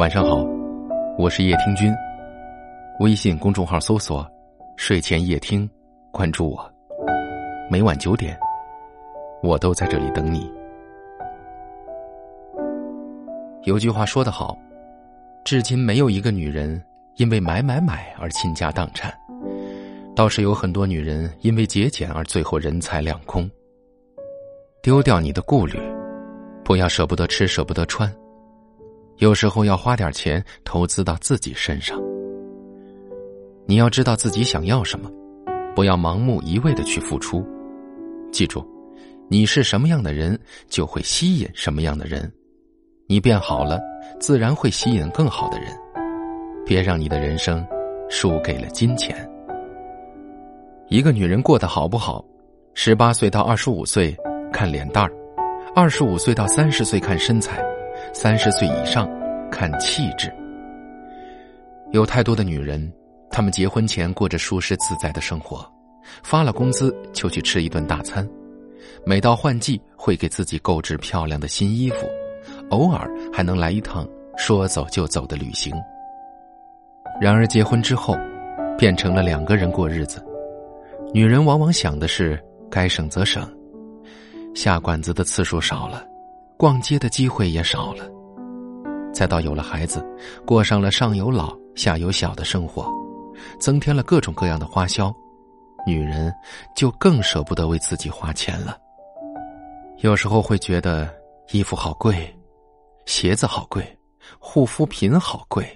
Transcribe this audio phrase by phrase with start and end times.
[0.00, 0.42] 晚上好，
[1.18, 1.94] 我是叶听君。
[3.00, 4.26] 微信公众号搜索
[4.74, 5.68] “睡前夜听”，
[6.10, 6.72] 关注我。
[7.70, 8.34] 每晚九点，
[9.42, 10.50] 我都在这里等你。
[13.64, 14.56] 有句话说得好，
[15.44, 16.82] 至今没有一个女人
[17.16, 19.12] 因为买买买而倾家荡产，
[20.16, 23.46] 倒是有很多女人因为节俭而最后人财两空。
[24.82, 25.78] 丢掉你的顾虑，
[26.64, 28.10] 不要舍不得吃，舍不得穿。
[29.20, 32.00] 有时候要花点钱投资到自己身上。
[33.66, 35.10] 你要知道自己想要什么，
[35.76, 37.46] 不要盲目一味的去付出。
[38.32, 38.66] 记住，
[39.28, 42.32] 你是什么样的人，就会吸引什么样的人。
[43.06, 43.78] 你变好了，
[44.18, 45.68] 自然会吸引更好的人。
[46.64, 47.62] 别让你的人生
[48.08, 49.28] 输给了金钱。
[50.88, 52.24] 一个女人过得好不好，
[52.72, 54.16] 十八岁到二十五岁
[54.50, 55.12] 看脸蛋儿，
[55.74, 57.62] 二十五岁到三十岁看身材。
[58.12, 59.08] 三十岁以上，
[59.50, 60.32] 看气质。
[61.92, 62.92] 有太多的女人，
[63.30, 65.64] 她们结婚前过着舒适自在的生活，
[66.22, 68.28] 发了工资就去吃一顿大餐，
[69.04, 72.08] 每到换季会给自己购置漂亮的新衣服，
[72.70, 75.72] 偶尔还能来一趟说走就走的旅行。
[77.20, 78.16] 然而结婚之后，
[78.76, 80.24] 变成了两个人过日子，
[81.14, 83.48] 女人往往想的是该省则省，
[84.54, 86.04] 下馆子的次数少了。
[86.60, 88.04] 逛街的机会也少了，
[89.14, 90.06] 再到有了孩子，
[90.46, 92.86] 过上了上有老下有小的生活，
[93.58, 95.10] 增添了各种各样的花销，
[95.86, 96.30] 女人
[96.76, 98.76] 就更舍不得为自己花钱了。
[100.00, 101.08] 有时候会觉得
[101.50, 102.30] 衣服好贵，
[103.06, 103.82] 鞋子好贵，
[104.38, 105.66] 护肤品好贵。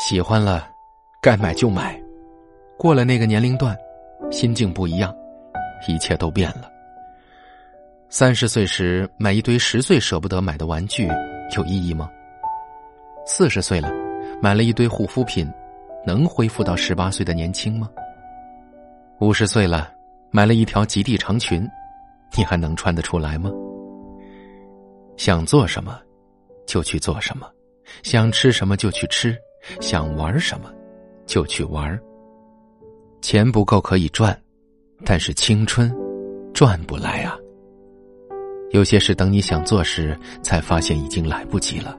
[0.00, 0.68] 喜欢了，
[1.22, 1.96] 该买就买，
[2.76, 3.78] 过了那个年龄段，
[4.32, 5.14] 心境不一样，
[5.86, 6.71] 一切都变了。
[8.14, 11.08] 三十岁时买一堆十岁舍不得买的玩具，
[11.56, 12.10] 有意义吗？
[13.24, 13.90] 四十岁了，
[14.38, 15.50] 买了一堆护肤品，
[16.06, 17.88] 能恢复到十八岁的年轻吗？
[19.20, 19.90] 五十岁了，
[20.30, 21.66] 买了一条极地长裙，
[22.36, 23.50] 你还能穿得出来吗？
[25.16, 25.98] 想做什么，
[26.66, 27.46] 就去做什么；
[28.02, 29.32] 想吃什么就去吃；
[29.80, 30.70] 想玩什么，
[31.24, 31.98] 就去玩。
[33.22, 34.38] 钱不够可以赚，
[35.02, 35.90] 但是青春
[36.52, 37.38] 赚不来啊。
[38.72, 41.96] 有些事等你想做时，才发现已经来不及了。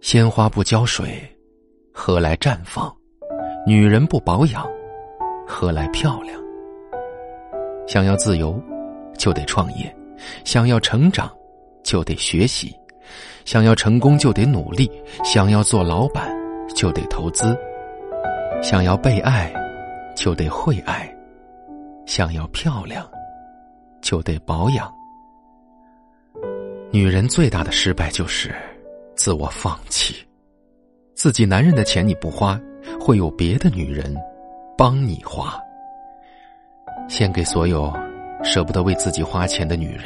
[0.00, 1.20] 鲜花不浇水，
[1.90, 2.94] 何来绽放？
[3.66, 4.66] 女人不保养，
[5.46, 6.38] 何来漂亮？
[7.86, 8.60] 想要自由，
[9.16, 9.86] 就得创业；
[10.44, 11.30] 想要成长，
[11.82, 12.68] 就得学习；
[13.46, 14.86] 想要成功，就得努力；
[15.24, 16.30] 想要做老板，
[16.74, 17.56] 就得投资；
[18.62, 19.50] 想要被爱，
[20.14, 21.06] 就得会爱；
[22.04, 23.08] 想要漂亮。
[24.12, 24.92] 就得保养。
[26.90, 28.54] 女人最大的失败就是
[29.16, 30.14] 自我放弃，
[31.14, 32.60] 自己男人的钱你不花，
[33.00, 34.14] 会有别的女人
[34.76, 35.58] 帮你花。
[37.08, 37.90] 献给所有
[38.44, 40.04] 舍不得为自己花钱的女人，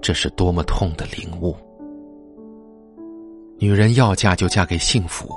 [0.00, 1.56] 这是多么痛的领悟。
[3.58, 5.28] 女人要嫁就嫁给幸福，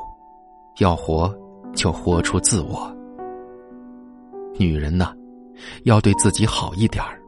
[0.77, 1.35] 要活
[1.75, 2.95] 就活出自我。
[4.59, 5.11] 女人呐，
[5.85, 7.19] 要对自己好一点儿。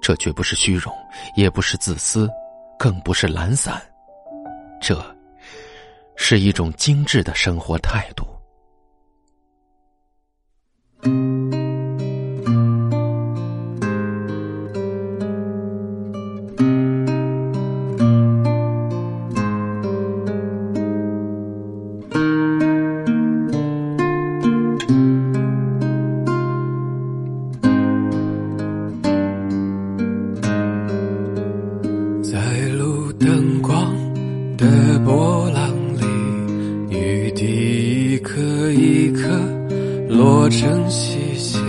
[0.00, 0.94] 这绝不是虚荣，
[1.36, 2.28] 也不是自私，
[2.78, 3.80] 更不是懒散，
[4.80, 5.04] 这
[6.16, 8.26] 是一种精致的生活态度。
[33.20, 33.94] 灯光
[34.56, 36.06] 的波浪里，
[36.88, 38.40] 雨滴一颗
[38.72, 39.28] 一颗
[40.08, 41.60] 落成细线，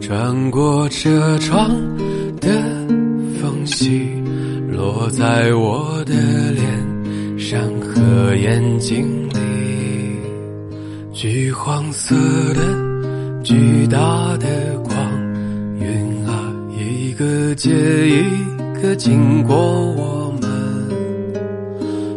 [0.00, 1.70] 穿过车窗
[2.40, 2.50] 的
[3.40, 4.02] 缝隙，
[4.68, 6.12] 落在我的
[6.50, 10.18] 脸上和眼睛里。
[11.12, 12.16] 橘黄色
[12.52, 14.96] 的巨大的光
[15.78, 17.70] 晕啊，一个接
[18.08, 18.24] 一
[18.82, 20.50] 个经过我们，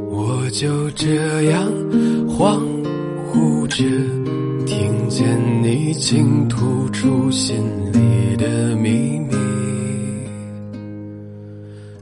[0.10, 1.64] 我就这样
[2.28, 2.60] 恍
[3.32, 3.84] 惚着。
[4.66, 5.26] 听见
[5.64, 7.56] 你倾吐出心
[7.94, 9.34] 里的秘密，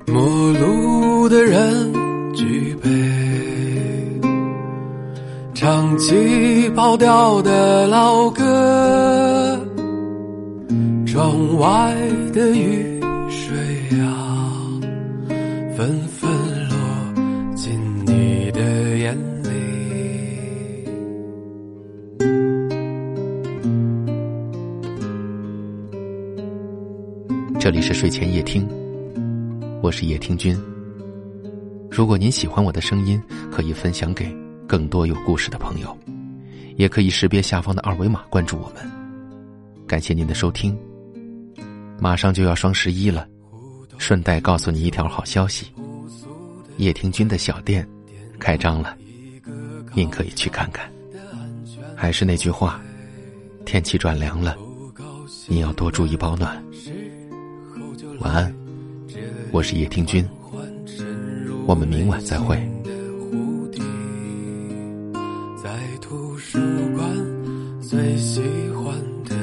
[0.08, 1.94] 陌路的人
[2.34, 2.90] 举杯，
[5.54, 9.60] 唱起跑调的老歌，
[11.06, 11.96] 窗外
[12.34, 12.95] 的雨，
[15.86, 16.28] 纷纷
[16.68, 16.76] 落
[17.56, 19.50] 进你的眼里。
[27.60, 28.68] 这里是睡前夜听，
[29.84, 30.60] 我是夜听君。
[31.92, 33.22] 如果您喜欢我的声音，
[33.52, 34.36] 可以分享给
[34.68, 35.96] 更多有故事的朋友，
[36.78, 38.78] 也可以识别下方的二维码关注我们。
[39.86, 40.76] 感谢您的收听。
[42.00, 43.28] 马上就要双十一了，
[43.98, 45.68] 顺带告诉你一条好消息：
[46.78, 47.88] 叶听君的小店
[48.40, 48.96] 开张了，
[49.94, 50.90] 您可以去看看。
[51.96, 52.80] 还是那句话，
[53.66, 54.56] 天气转凉了，
[55.48, 56.64] 你要多注意保暖。
[58.20, 58.54] 晚安，
[59.52, 60.28] 我是叶听君，
[61.66, 62.56] 我们明晚再会。
[65.64, 65.70] 在
[66.02, 66.60] 图书
[66.96, 67.10] 馆
[67.82, 69.36] 最喜欢的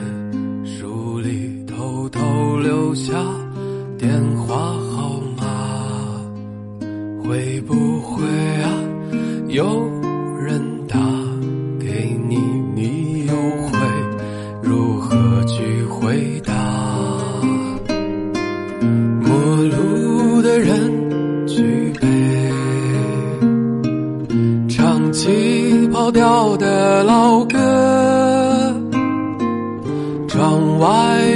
[0.65, 3.13] 书里偷偷留下
[4.03, 5.47] 电话号码，
[7.23, 8.27] 会不会
[8.61, 8.69] 啊？
[9.47, 9.89] 有
[10.45, 10.99] 人打
[11.79, 12.37] 给你，
[12.75, 13.33] 你又
[13.69, 13.79] 会
[14.61, 16.53] 如何去回答？
[19.21, 19.31] 陌
[19.69, 22.09] 路的人举杯，
[24.69, 27.57] 唱起跑调的老歌。
[30.27, 31.32] 窗外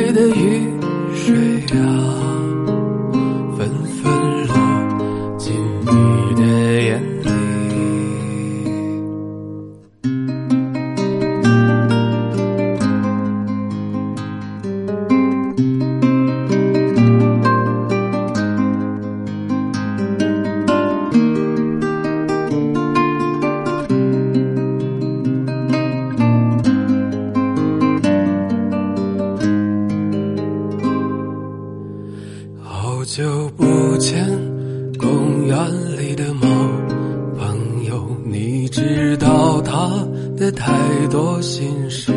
[39.08, 39.88] 知道他
[40.36, 40.74] 的太
[41.12, 42.12] 多心事。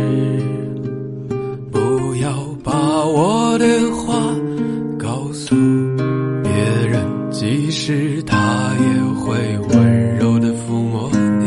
[1.72, 2.32] 不要
[2.64, 2.74] 把
[3.06, 4.16] 我的话
[4.98, 5.56] 告诉
[6.44, 6.52] 别
[6.88, 8.86] 人，即使他也
[9.22, 9.38] 会
[9.70, 11.46] 温柔的抚摸你。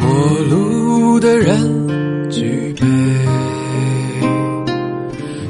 [0.00, 0.08] 陌
[0.48, 2.86] 路的人举杯。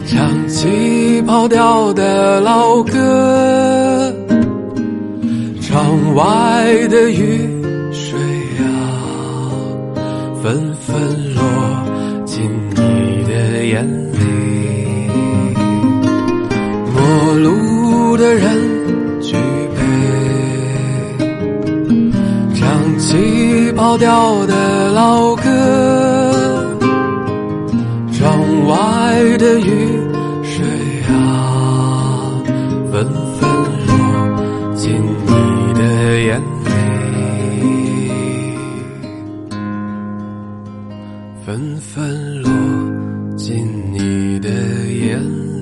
[0.04, 4.12] 唱起跑调的老歌，
[5.60, 6.24] 窗外
[6.88, 7.35] 的雨
[10.46, 10.94] 纷纷
[11.34, 11.42] 落
[12.24, 14.16] 进你的眼里。
[16.94, 18.46] 陌路的人
[19.20, 19.34] 举
[19.74, 19.80] 杯，
[22.54, 25.15] 唱起跑调的老
[41.46, 42.50] 纷纷落
[43.36, 43.56] 进
[43.92, 45.22] 你的眼
[45.52, 45.55] 里。